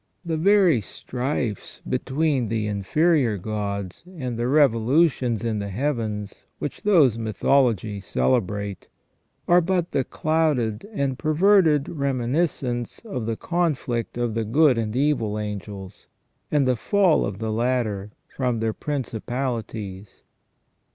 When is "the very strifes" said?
0.25-1.79